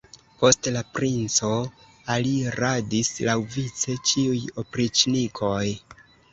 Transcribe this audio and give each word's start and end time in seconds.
Post 0.43 0.69
la 0.77 0.81
princo 0.95 1.49
aliradis 2.15 3.13
laŭvice 3.29 3.99
ĉiuj 4.13 4.43
opriĉnikoj. 4.65 5.65